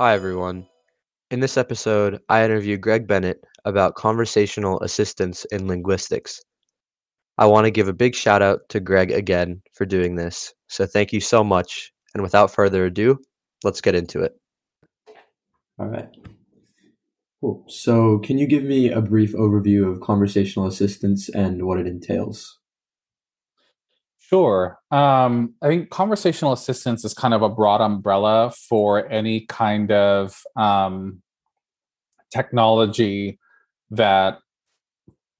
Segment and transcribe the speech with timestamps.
[0.00, 0.66] Hi, everyone.
[1.30, 6.40] In this episode, I interview Greg Bennett about conversational assistants in linguistics.
[7.36, 10.54] I want to give a big shout out to Greg again for doing this.
[10.70, 11.92] So thank you so much.
[12.14, 13.18] And without further ado,
[13.62, 14.32] let's get into it.
[15.78, 16.08] All right.
[17.42, 17.66] Cool.
[17.68, 22.59] So, can you give me a brief overview of conversational assistance and what it entails?
[24.30, 24.78] Sure.
[24.92, 30.40] Um, I think conversational assistance is kind of a broad umbrella for any kind of
[30.54, 31.20] um,
[32.32, 33.40] technology
[33.90, 34.38] that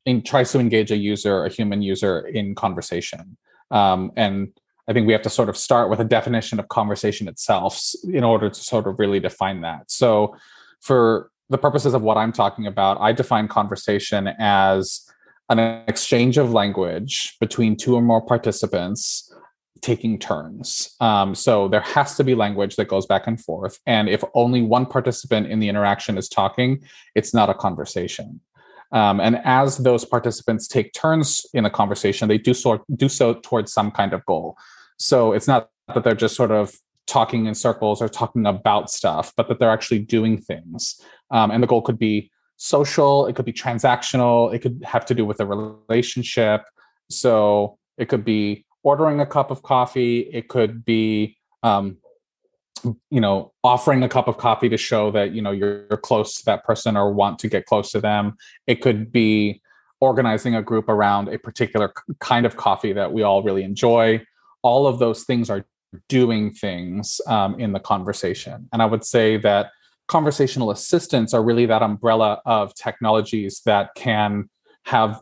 [0.06, 3.36] in, tries to engage a user, a human user, in conversation.
[3.70, 4.48] Um, and
[4.88, 7.80] I think we have to sort of start with a definition of conversation itself
[8.12, 9.88] in order to sort of really define that.
[9.88, 10.36] So,
[10.80, 15.08] for the purposes of what I'm talking about, I define conversation as
[15.50, 19.32] an exchange of language between two or more participants
[19.80, 20.94] taking turns.
[21.00, 23.78] Um, so there has to be language that goes back and forth.
[23.86, 26.82] And if only one participant in the interaction is talking,
[27.14, 28.40] it's not a conversation.
[28.92, 33.34] Um, and as those participants take turns in a conversation, they do so do so
[33.34, 34.56] towards some kind of goal.
[34.98, 36.74] So it's not that they're just sort of
[37.06, 41.00] talking in circles or talking about stuff, but that they're actually doing things.
[41.30, 42.30] Um, and the goal could be
[42.60, 46.62] social, it could be transactional, it could have to do with a relationship.
[47.08, 51.96] So it could be ordering a cup of coffee, it could be um,
[53.10, 56.36] you know offering a cup of coffee to show that you know you're, you're close
[56.36, 58.36] to that person or want to get close to them.
[58.66, 59.62] It could be
[60.00, 64.22] organizing a group around a particular kind of coffee that we all really enjoy.
[64.62, 65.64] All of those things are
[66.08, 68.68] doing things um, in the conversation.
[68.72, 69.72] And i would say that
[70.10, 74.50] conversational assistants are really that umbrella of technologies that can
[74.84, 75.20] have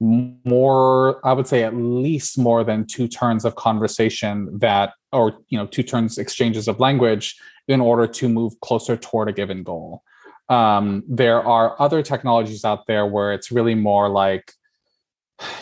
[0.00, 5.58] more i would say at least more than two turns of conversation that or you
[5.58, 7.36] know two turns exchanges of language
[7.70, 10.02] in order to move closer toward a given goal.
[10.48, 14.52] Um, there are other technologies out there where it's really more like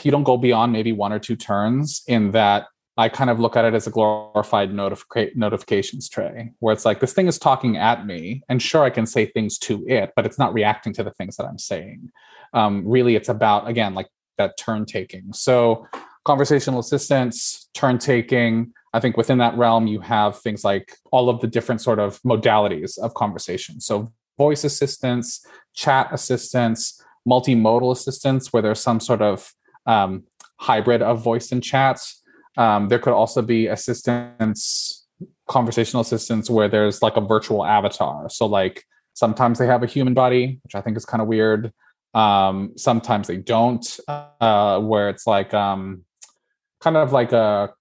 [0.03, 2.67] you don't go beyond maybe one or two turns in that
[2.99, 6.99] I kind of look at it as a glorified notific- notifications tray where it's like
[6.99, 10.27] this thing is talking at me, and sure, I can say things to it, but
[10.27, 12.11] it's not reacting to the things that I'm saying.
[12.53, 15.33] Um, really, it's about, again, like that turn taking.
[15.33, 15.87] So,
[16.25, 18.73] conversational assistance, turn taking.
[18.93, 22.21] I think within that realm, you have things like all of the different sort of
[22.23, 23.81] modalities of conversation.
[23.81, 29.55] So, voice assistants, chat assistants, multimodal assistants, where there's some sort of
[29.87, 30.25] um,
[30.57, 32.01] hybrid of voice and chat
[32.59, 35.07] um, there could also be assistants,
[35.47, 38.29] conversational assistants, where there's like a virtual avatar.
[38.29, 41.73] So like sometimes they have a human body, which I think is kind of weird.
[42.15, 46.05] Um, sometimes they don't, uh, where it's like um,
[46.81, 47.73] kind of like a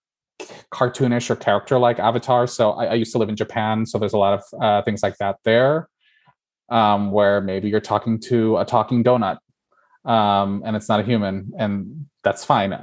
[0.72, 2.46] cartoonish or character like avatar.
[2.46, 5.02] So I, I, used to live in Japan, so there's a lot of uh, things
[5.02, 5.90] like that there,
[6.70, 9.38] um, where maybe you're talking to a talking donut,
[10.06, 12.74] um, and it's not a human, and that's fine.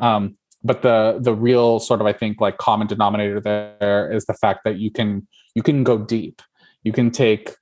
[0.64, 4.60] But the the real sort of i think like common denominator there is the fact
[4.64, 6.40] that you can you can go deep.
[6.82, 7.56] You can take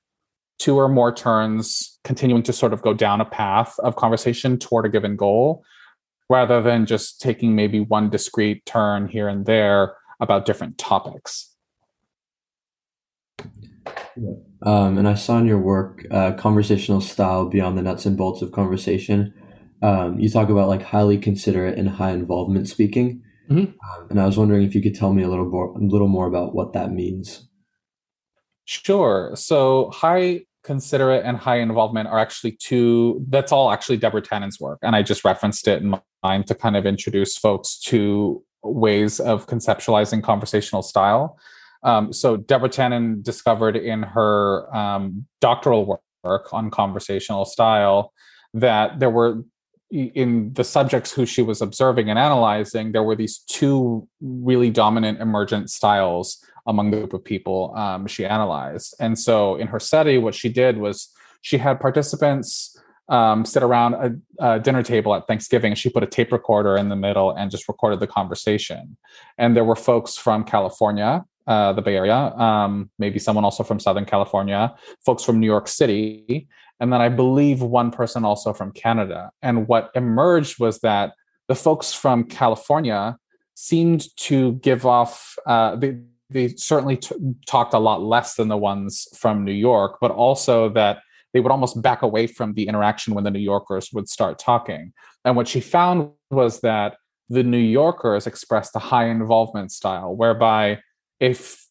[0.59, 4.85] two or more turns continuing to sort of go down a path of conversation toward
[4.85, 5.63] a given goal
[6.29, 11.49] rather than just taking maybe one discrete turn here and there about different topics.
[14.61, 18.41] Um, and i saw in your work uh, conversational style beyond the nuts and bolts
[18.41, 19.33] of conversation
[19.81, 23.21] um, you talk about like highly considerate and high involvement speaking.
[23.49, 23.71] Mm-hmm.
[23.71, 26.07] Um, and I was wondering if you could tell me a little more, a little
[26.07, 27.47] more about what that means.
[28.65, 29.31] Sure.
[29.35, 34.79] So high considerate and high involvement are actually two, that's all actually Deborah Tannen's work.
[34.81, 39.47] And I just referenced it in mine to kind of introduce folks to ways of
[39.47, 41.37] conceptualizing conversational style.
[41.83, 48.13] Um, so Deborah Tannen discovered in her um, doctoral work on conversational style
[48.53, 49.43] that there were
[49.93, 55.21] in the subjects who she was observing and analyzing, there were these two really dominant
[55.21, 58.95] emergent styles among the group of people um, she analyzed.
[58.99, 61.09] And so in her study, what she did was
[61.41, 62.75] she had participants
[63.09, 65.75] um, sit around a, a, dinner table at Thanksgiving.
[65.75, 68.97] She put a tape recorder in the middle and just recorded the conversation.
[69.37, 73.79] And there were folks from California, uh, the Bay Area, um, maybe someone also from
[73.79, 74.73] Southern California,
[75.05, 76.47] folks from New York City,
[76.79, 79.31] and then I believe one person also from Canada.
[79.41, 81.13] And what emerged was that
[81.47, 83.17] the folks from California
[83.55, 85.99] seemed to give off, uh, they,
[86.29, 87.15] they certainly t-
[87.45, 90.99] talked a lot less than the ones from New York, but also that
[91.33, 94.93] they would almost back away from the interaction when the New Yorkers would start talking.
[95.25, 96.97] And what she found was that
[97.29, 100.79] the New Yorkers expressed a high involvement style, whereby
[101.19, 101.65] if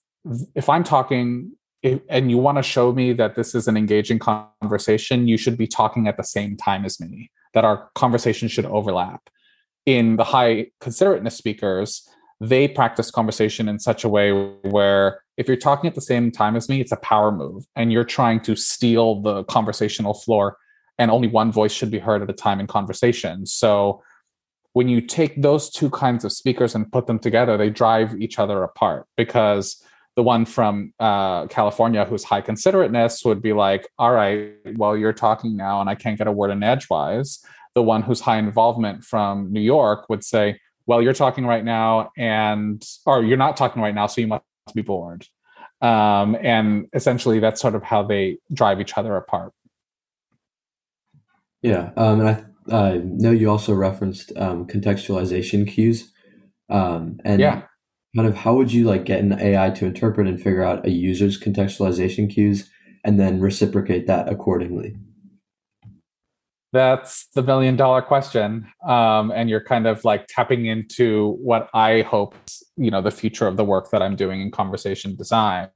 [0.54, 1.52] if I'm talking
[1.82, 5.58] if, and you want to show me that this is an engaging conversation, you should
[5.58, 9.29] be talking at the same time as me, that our conversation should overlap.
[9.84, 12.08] In the high considerateness speakers,
[12.40, 14.32] they practice conversation in such a way
[14.62, 17.93] where if you're talking at the same time as me, it's a power move and
[17.93, 20.56] you're trying to steal the conversational floor,
[20.99, 23.46] and only one voice should be heard at a time in conversation.
[23.46, 24.02] So
[24.73, 28.38] when you take those two kinds of speakers and put them together, they drive each
[28.38, 29.82] other apart because
[30.17, 35.12] the one from uh, California who's high considerateness would be like, all right, well, you're
[35.12, 37.43] talking now and I can't get a word in edgewise.
[37.75, 42.11] The one who's high involvement from New York would say, well, you're talking right now
[42.19, 44.44] and, or you're not talking right now, so you must
[44.75, 45.26] be bored.
[45.81, 49.53] Um, and essentially that's sort of how they drive each other apart.
[51.62, 51.91] Yeah.
[51.97, 56.12] Um, and I uh, know you also referenced um, contextualization cues.
[56.69, 57.62] Um, and yeah
[58.14, 60.91] kind of how would you like get an AI to interpret and figure out a
[60.91, 62.70] user's contextualization cues
[63.05, 64.97] and then reciprocate that accordingly?
[66.73, 68.67] That's the million dollar question.
[68.87, 72.35] Um, and you're kind of like tapping into what I hope,
[72.76, 75.69] you know, the future of the work that I'm doing in conversation design.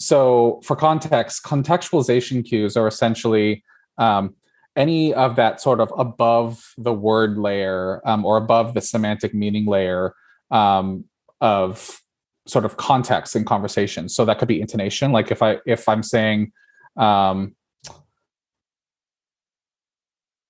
[0.00, 3.62] So for context, contextualization cues are essentially
[3.98, 4.34] um,
[4.74, 9.66] any of that sort of above the word layer um, or above the semantic meaning
[9.66, 10.14] layer
[10.50, 11.04] um,
[11.40, 12.00] of
[12.46, 14.08] sort of context in conversation.
[14.08, 15.12] So that could be intonation.
[15.12, 16.52] Like if I if I'm saying,
[16.96, 17.54] um,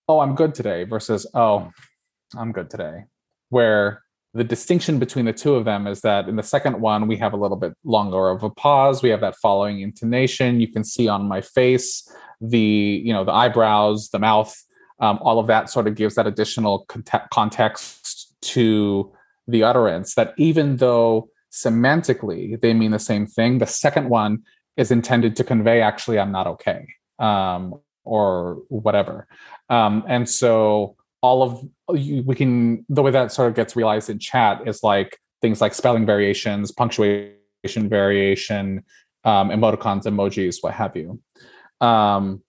[0.08, 1.70] "Oh, I'm good today," versus "Oh,
[2.36, 3.04] I'm good today,"
[3.50, 4.02] where
[4.32, 7.32] the distinction between the two of them is that in the second one we have
[7.32, 11.08] a little bit longer of a pause we have that following intonation you can see
[11.08, 12.08] on my face
[12.40, 14.56] the you know the eyebrows the mouth
[15.00, 16.86] um, all of that sort of gives that additional
[17.32, 19.10] context to
[19.50, 24.42] the utterance that even though semantically they mean the same thing, the second one
[24.76, 26.88] is intended to convey actually I'm not okay
[27.18, 27.74] um,
[28.04, 29.26] or whatever.
[29.68, 34.18] Um, and so all of we can the way that sort of gets realized in
[34.18, 38.84] chat is like things like spelling variations, punctuation variation,
[39.24, 41.20] um, emoticons, emojis, what have you.
[41.80, 42.42] Um,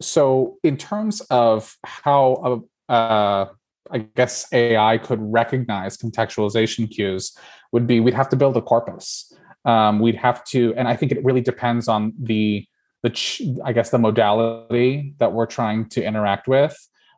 [0.00, 3.48] so in terms of how a, uh,
[3.90, 7.36] I guess AI could recognize contextualization cues
[7.72, 9.32] would be we'd have to build a corpus.
[9.64, 12.66] Um, we'd have to, and I think it really depends on the
[13.02, 16.76] the ch- I guess the modality that we're trying to interact with.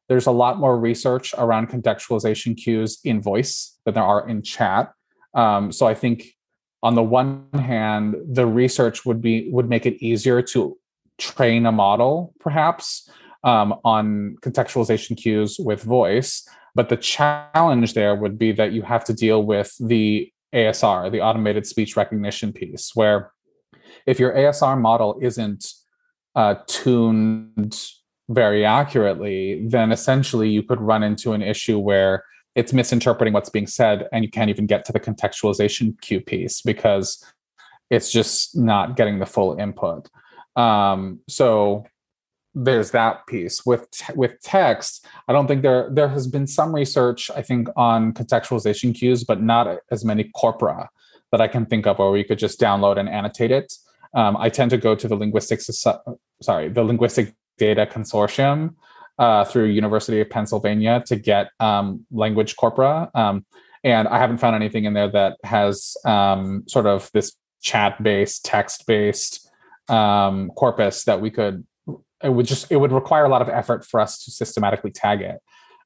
[0.08, 4.92] There's a lot more research around contextualization cues in voice than there are in chat.
[5.34, 6.34] Um, so I think
[6.82, 10.76] on the one hand, the research would be would make it easier to
[11.18, 13.08] train a model, perhaps,
[13.44, 16.46] um, on contextualization cues with voice.
[16.74, 21.20] But the challenge there would be that you have to deal with the ASR, the
[21.20, 23.30] automated speech recognition piece, where
[24.06, 25.72] if your ASR model isn't
[26.34, 27.80] uh, tuned
[28.28, 32.24] very accurately, then essentially you could run into an issue where
[32.54, 36.62] it's misinterpreting what's being said and you can't even get to the contextualization cue piece
[36.62, 37.24] because
[37.90, 40.08] it's just not getting the full input.
[40.56, 41.84] Um, so
[42.54, 43.66] there's that piece.
[43.66, 48.12] With with text i don't think there there has been some research i think on
[48.12, 50.88] contextualization cues but not as many corpora
[51.32, 53.72] that i can think of where we could just download and annotate it.
[54.14, 55.68] Um, i tend to go to the linguistics
[56.42, 58.74] sorry the linguistic data consortium
[59.18, 63.10] uh, through university of pennsylvania to get um, language corpora.
[63.14, 63.44] Um,
[63.82, 68.44] and i haven't found anything in there that has um, sort of this chat based
[68.44, 69.48] text based
[69.88, 71.64] um, corpus that we could
[72.24, 75.20] it would just it would require a lot of effort for us to systematically tag
[75.20, 75.40] it.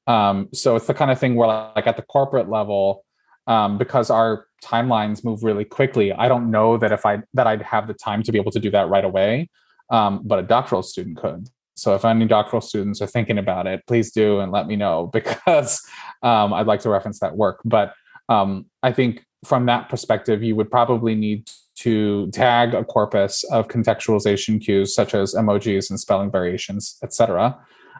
[0.07, 3.05] Um, so it's the kind of thing where like at the corporate level,
[3.45, 7.61] um, because our timelines move really quickly, I don't know that if I that I'd
[7.61, 9.49] have the time to be able to do that right away.
[9.91, 11.49] Um, but a doctoral student could.
[11.75, 15.07] So if any doctoral students are thinking about it, please do and let me know
[15.13, 15.81] because
[16.23, 17.61] um, I'd like to reference that work.
[17.65, 17.93] But
[18.27, 23.67] um, I think from that perspective, you would probably need to tag a corpus of
[23.67, 27.57] contextualization cues such as emojis and spelling variations, etc.,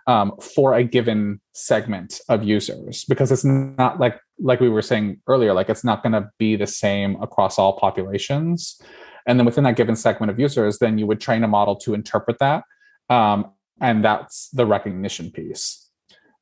[0.08, 5.22] um, for a given segment of users because it's not like like we were saying
[5.28, 8.82] earlier, like it's not going to be the same across all populations.
[9.28, 11.94] And then within that given segment of users, then you would train a model to
[11.94, 12.64] interpret that,
[13.10, 15.90] um, and that's the recognition piece.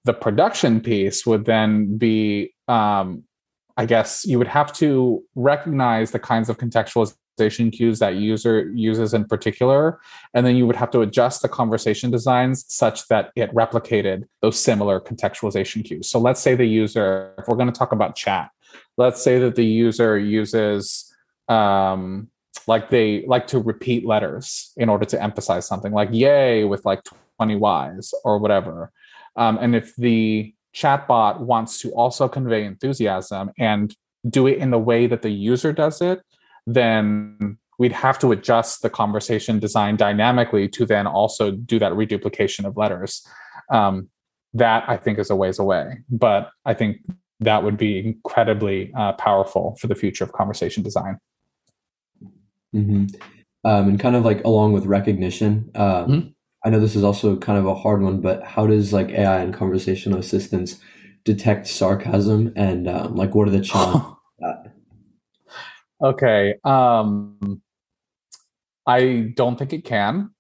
[0.06, 3.24] The production piece would then be um,
[3.76, 9.14] I guess you would have to recognize the kinds of contextualization cues that user uses
[9.14, 10.00] in particular
[10.34, 14.60] and then you would have to adjust the conversation designs such that it replicated those
[14.60, 16.10] similar contextualization cues.
[16.10, 18.50] So let's say the user if we're going to talk about chat
[18.98, 21.14] let's say that the user uses
[21.48, 22.30] um,
[22.66, 27.02] like they like to repeat letters in order to emphasize something like yay with like
[27.38, 28.92] 20 y's or whatever.
[29.36, 33.96] Um, and if the chatbot wants to also convey enthusiasm and
[34.28, 36.22] do it in the way that the user does it
[36.68, 42.66] then we'd have to adjust the conversation design dynamically to then also do that reduplication
[42.66, 43.26] of letters
[43.72, 44.08] um,
[44.54, 46.98] that i think is a ways away but i think
[47.40, 51.18] that would be incredibly uh, powerful for the future of conversation design
[52.76, 53.06] Mm-hmm.
[53.64, 56.28] Um, and kind of like along with recognition, um, mm-hmm.
[56.64, 59.40] I know this is also kind of a hard one, but how does like AI
[59.40, 60.80] and conversational assistance
[61.24, 64.14] detect sarcasm and um, like what are the challenges?
[66.02, 67.62] Okay, um,
[68.86, 70.32] I don't think it can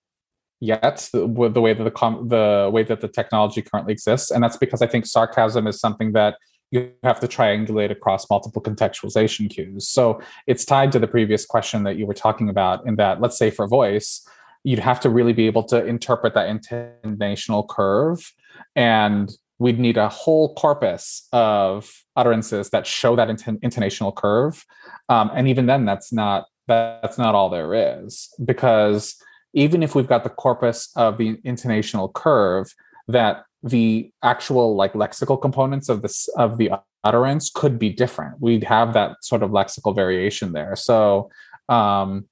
[0.59, 4.43] yet with the way that the com- the way that the technology currently exists, and
[4.43, 6.37] that's because I think sarcasm is something that
[6.71, 9.87] you have to triangulate across multiple contextualization cues.
[9.87, 13.37] So it's tied to the previous question that you were talking about, in that, let's
[13.37, 14.27] say for voice,
[14.63, 18.33] you'd have to really be able to interpret that intonational curve.
[18.75, 24.65] And we'd need a whole corpus of utterances that show that intonational curve.
[25.09, 28.29] Um, and even then, that's not that's not all there is.
[28.43, 29.15] Because
[29.53, 32.73] even if we've got the corpus of the intonational curve
[33.07, 36.71] that the actual like lexical components of this of the
[37.03, 38.39] utterance could be different.
[38.39, 40.75] We'd have that sort of lexical variation there.
[40.75, 41.31] So
[41.69, 42.27] um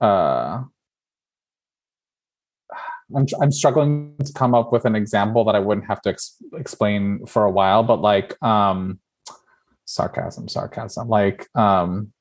[0.00, 0.62] uh
[3.16, 6.36] I'm, I'm struggling to come up with an example that I wouldn't have to ex-
[6.54, 9.00] explain for a while, but like um,
[9.84, 11.08] sarcasm, sarcasm.
[11.08, 12.12] Like um,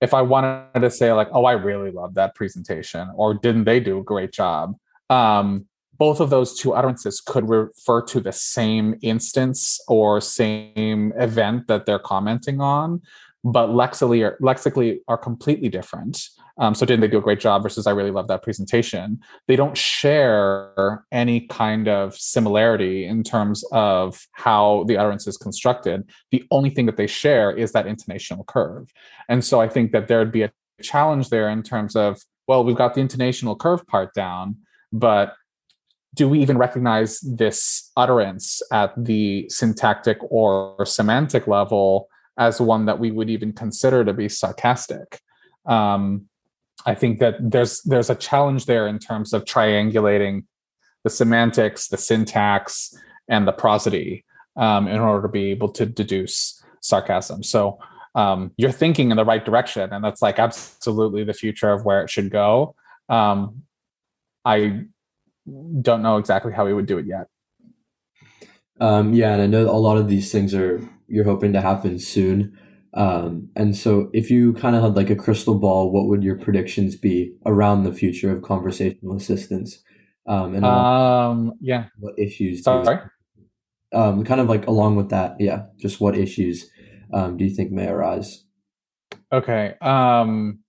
[0.00, 3.80] if I wanted to say like, oh, I really love that presentation, or didn't they
[3.80, 4.74] do a great job?
[5.10, 5.66] Um,
[5.98, 11.86] both of those two utterances could refer to the same instance or same event that
[11.86, 13.00] they're commenting on,
[13.46, 16.28] but lexically are, lexically are completely different.
[16.58, 19.20] Um, so didn't they do a great job versus I really love that presentation?
[19.46, 26.10] They don't share any kind of similarity in terms of how the utterance is constructed.
[26.32, 28.90] The only thing that they share is that intonational curve.
[29.28, 30.50] And so I think that there'd be a
[30.82, 34.56] challenge there in terms of, well, we've got the intonational curve part down,
[34.92, 35.34] but
[36.14, 42.98] do we even recognize this utterance at the syntactic or semantic level as one that
[42.98, 45.20] we would even consider to be sarcastic?
[45.66, 46.28] Um,
[46.84, 50.44] I think that there's there's a challenge there in terms of triangulating
[51.04, 52.94] the semantics, the syntax,
[53.28, 54.24] and the prosody
[54.56, 57.42] um, in order to be able to deduce sarcasm.
[57.42, 57.78] So
[58.14, 62.02] um, you're thinking in the right direction, and that's like absolutely the future of where
[62.02, 62.74] it should go.
[63.08, 63.62] Um,
[64.44, 64.84] I
[65.80, 67.26] don't know exactly how we would do it yet.
[68.80, 71.98] Um, yeah, and I know a lot of these things are you're hoping to happen
[71.98, 72.58] soon.
[72.94, 76.38] Um, and so, if you kind of had like a crystal ball, what would your
[76.38, 79.82] predictions be around the future of conversational assistance?
[80.26, 82.64] Um, and um, yeah, what issues?
[82.64, 82.98] Sorry.
[83.92, 86.70] um, kind of like along with that, yeah, just what issues
[87.12, 88.44] um, do you think may arise?
[89.32, 89.74] Okay.
[89.80, 90.60] Um,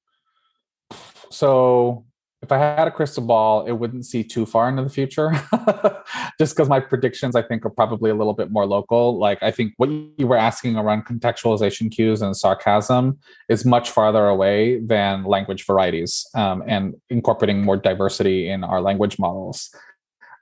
[1.29, 2.05] so
[2.43, 5.31] if I had a crystal ball, it wouldn't see too far into the future.
[6.39, 9.17] Just because my predictions, I think, are probably a little bit more local.
[9.17, 13.17] Like, I think what you were asking around contextualization cues and sarcasm
[13.49, 19.17] is much farther away than language varieties um, and incorporating more diversity in our language
[19.17, 19.69] models.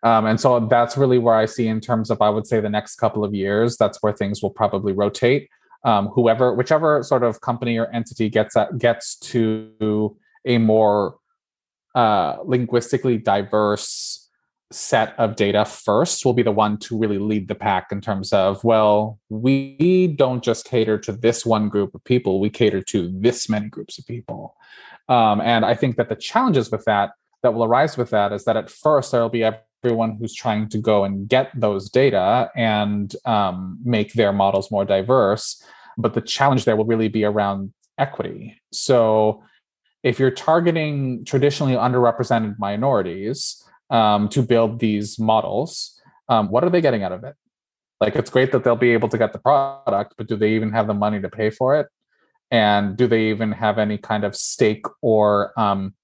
[0.04, 2.70] Um, and so that's really where I see, in terms of, I would say, the
[2.70, 5.50] next couple of years, that's where things will probably rotate.
[5.86, 11.16] Um, whoever, whichever sort of company or entity gets at, gets to a more
[11.96, 14.30] uh, linguistically diverse
[14.72, 18.34] set of data first will be the one to really lead the pack in terms
[18.34, 23.14] of well we don't just cater to this one group of people we cater to
[23.20, 24.56] this many groups of people.
[25.08, 27.12] Um, and i think that the challenges with that
[27.44, 29.44] that will arise with that is that at first there will be
[29.84, 34.84] everyone who's trying to go and get those data and um, make their models more
[34.84, 35.64] diverse
[35.98, 38.60] but the challenge there will really be around equity.
[38.72, 39.44] So
[40.05, 46.79] if you're targeting traditionally underrepresented minorities um, to build these models, um, what are they
[46.79, 47.33] getting out of it?
[48.00, 50.71] Like, it's great that they'll be able to get the product, but do they even
[50.74, 51.88] have the money to pay for it?
[52.51, 55.95] And do they even have any kind of stake or, um,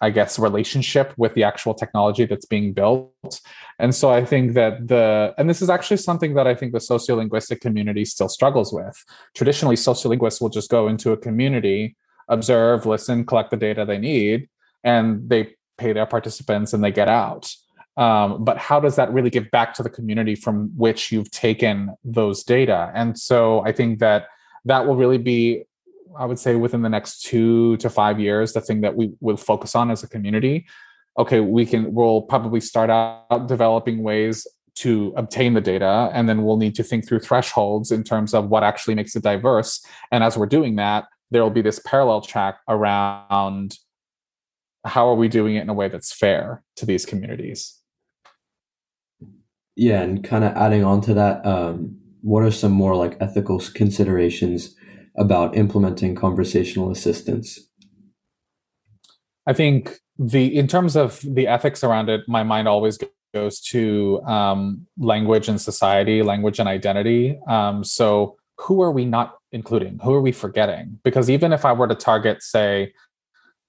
[0.00, 3.40] I guess, relationship with the actual technology that's being built?
[3.80, 6.78] And so I think that the, and this is actually something that I think the
[6.78, 9.04] sociolinguistic community still struggles with.
[9.34, 11.96] Traditionally, sociolinguists will just go into a community
[12.32, 14.48] observe, listen, collect the data they need,
[14.82, 17.52] and they pay their participants and they get out.
[17.96, 21.94] Um, but how does that really give back to the community from which you've taken
[22.04, 22.90] those data?
[22.94, 24.28] And so I think that
[24.64, 25.64] that will really be
[26.16, 29.36] I would say within the next two to five years, the thing that we will
[29.36, 30.66] focus on as a community.
[31.18, 36.44] Okay, we can we'll probably start out developing ways to obtain the data, and then
[36.44, 39.84] we'll need to think through thresholds in terms of what actually makes it diverse.
[40.10, 43.78] And as we're doing that, there will be this parallel track around
[44.84, 47.78] how are we doing it in a way that's fair to these communities.
[49.74, 53.60] Yeah, and kind of adding on to that, um, what are some more like ethical
[53.74, 54.74] considerations
[55.16, 57.58] about implementing conversational assistance?
[59.46, 62.98] I think the in terms of the ethics around it, my mind always
[63.32, 67.38] goes to um, language and society, language and identity.
[67.48, 69.98] Um, so who are we not including?
[70.02, 70.98] Who are we forgetting?
[71.04, 72.94] Because even if I were to target, say,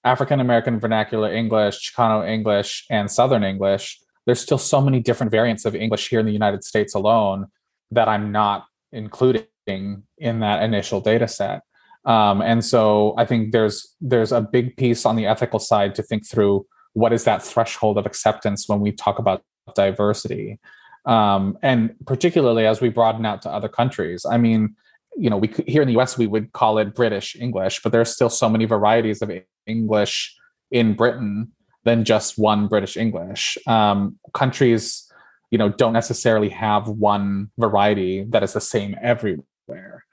[0.04, 5.64] African American vernacular English, Chicano English, and Southern English, there's still so many different variants
[5.64, 7.46] of English here in the United States alone
[7.90, 11.62] that I'm not including in that initial data set.
[12.04, 16.02] Um, and so I think there's there's a big piece on the ethical side to
[16.02, 19.42] think through what is that threshold of acceptance when we talk about
[19.74, 20.60] diversity,
[21.06, 24.26] um, and particularly as we broaden out to other countries.
[24.30, 24.76] I mean,
[25.16, 26.18] you know, we could, here in the U.S.
[26.18, 29.30] we would call it British English, but there's still so many varieties of
[29.66, 30.34] English
[30.70, 31.52] in Britain
[31.84, 33.58] than just one British English.
[33.66, 35.10] Um, countries
[35.54, 40.04] you know don't necessarily have one variety that is the same everywhere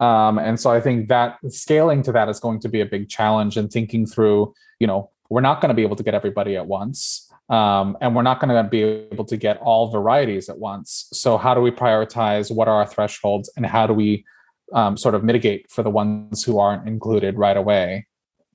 [0.00, 3.08] um, and so i think that scaling to that is going to be a big
[3.08, 6.56] challenge and thinking through you know we're not going to be able to get everybody
[6.56, 10.58] at once um, and we're not going to be able to get all varieties at
[10.58, 14.24] once so how do we prioritize what are our thresholds and how do we
[14.72, 18.06] um, sort of mitigate for the ones who aren't included right away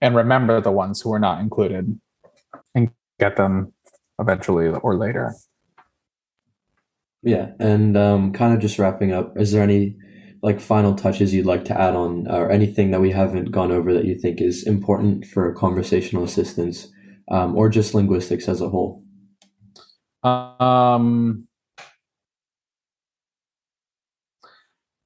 [0.01, 1.99] and remember the ones who are not included
[2.75, 2.89] and
[3.19, 3.73] get them
[4.19, 5.33] eventually or later
[7.23, 9.95] yeah, and um, kind of just wrapping up, is there any
[10.41, 13.93] like final touches you'd like to add on, or anything that we haven't gone over
[13.93, 16.91] that you think is important for conversational assistance,
[17.31, 19.01] um, or just linguistics as a whole?
[20.23, 21.47] Um,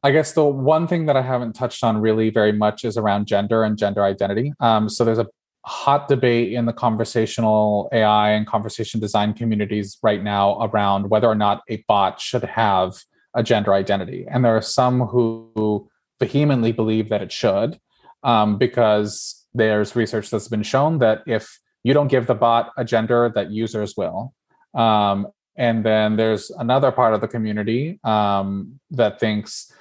[0.07, 3.27] I guess the one thing that I haven't touched on really very much is around
[3.27, 4.53] gender and gender identity.
[4.61, 5.27] Um, so there's a
[5.65, 11.35] hot debate in the conversational AI and conversation design communities right now around whether or
[11.35, 12.93] not a bot should have
[13.33, 14.25] a gender identity.
[14.31, 15.89] And there are some who
[16.21, 17.77] vehemently believe that it should,
[18.23, 22.85] um, because there's research that's been shown that if you don't give the bot a
[22.85, 24.33] gender, that users will.
[24.73, 29.73] Um, and then there's another part of the community um, that thinks,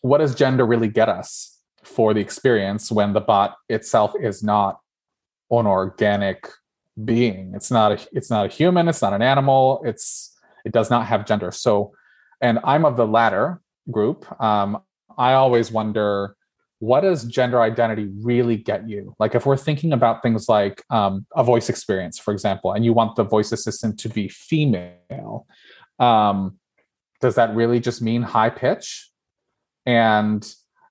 [0.00, 4.78] what does gender really get us for the experience when the bot itself is not
[5.50, 6.48] an organic
[7.04, 7.52] being.
[7.54, 11.06] It's not a it's not a human, it's not an animal, it's it does not
[11.06, 11.50] have gender.
[11.50, 11.92] So
[12.40, 13.60] and I'm of the latter
[13.90, 14.26] group.
[14.40, 14.78] Um,
[15.18, 16.36] I always wonder
[16.78, 19.14] what does gender identity really get you?
[19.18, 22.94] Like if we're thinking about things like um, a voice experience, for example, and you
[22.94, 25.46] want the voice assistant to be female,
[25.98, 26.58] um,
[27.20, 29.09] does that really just mean high pitch?
[29.86, 30.46] And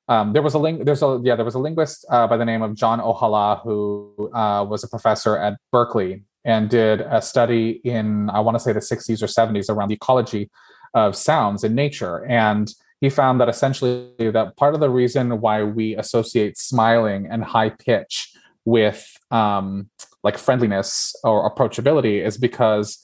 [0.08, 2.46] um, there was a ling- there's a yeah there was a linguist uh, by the
[2.46, 7.82] name of John Ohala who uh, was a professor at Berkeley and did a study
[7.84, 10.50] in I want to say the 60s or 70s around the ecology
[10.94, 12.26] of sounds in nature.
[12.26, 17.44] And he found that essentially that part of the reason why we associate smiling and
[17.44, 18.34] high pitch
[18.66, 19.90] with um,
[20.24, 23.00] like friendliness or approachability is because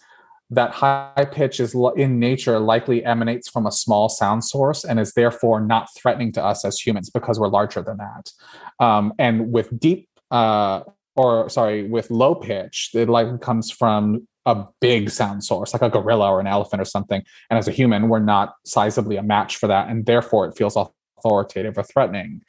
[0.52, 5.14] that high pitch is in nature likely emanates from a small sound source and is
[5.14, 8.32] therefore not threatening to us as humans because we're larger than that.
[8.80, 10.82] Um, and with deep, uh,
[11.16, 15.90] or sorry, with low pitch, it likely comes from a big sound source, like a
[15.90, 17.24] gorilla or an elephant or something.
[17.50, 20.78] And as a human, we're not sizably a match for that, and therefore it feels
[20.78, 22.42] authoritative or threatening.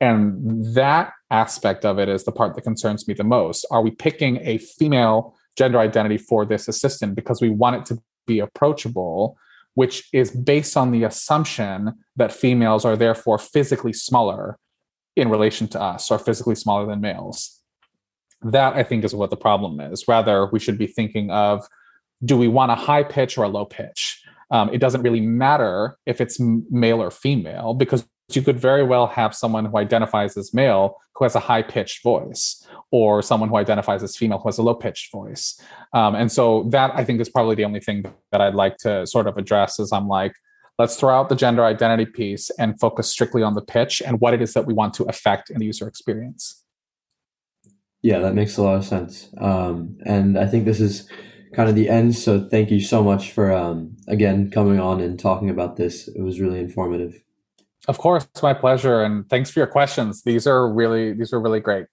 [0.00, 3.64] And that aspect of it is the part that concerns me the most.
[3.70, 8.02] Are we picking a female gender identity for this assistant because we want it to
[8.26, 9.36] be approachable,
[9.74, 14.58] which is based on the assumption that females are therefore physically smaller
[15.16, 17.60] in relation to us or physically smaller than males.
[18.42, 20.06] That I think is what the problem is.
[20.08, 21.66] Rather, we should be thinking of
[22.24, 24.22] do we want a high pitch or a low pitch?
[24.50, 29.06] Um, it doesn't really matter if it's male or female because you could very well
[29.06, 32.63] have someone who identifies as male who has a high pitched voice,
[32.94, 35.60] or someone who identifies as female who has a low pitched voice.
[35.94, 39.04] Um, and so that I think is probably the only thing that I'd like to
[39.04, 40.32] sort of address is I'm like,
[40.78, 44.32] let's throw out the gender identity piece and focus strictly on the pitch and what
[44.32, 46.62] it is that we want to affect in the user experience.
[48.00, 49.28] Yeah, that makes a lot of sense.
[49.40, 51.08] Um, and I think this is
[51.52, 52.14] kind of the end.
[52.14, 56.06] So thank you so much for, um, again, coming on and talking about this.
[56.06, 57.20] It was really informative.
[57.88, 60.22] Of course, it's my pleasure, and thanks for your questions.
[60.22, 61.86] These are really these are really great.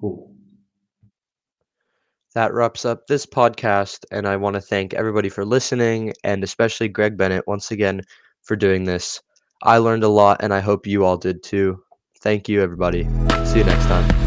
[0.00, 0.32] Cool.
[2.34, 6.88] That wraps up this podcast, and I want to thank everybody for listening, and especially
[6.88, 8.02] Greg Bennett once again
[8.42, 9.22] for doing this.
[9.62, 11.82] I learned a lot, and I hope you all did too.
[12.20, 13.04] Thank you, everybody.
[13.44, 14.25] See you next time.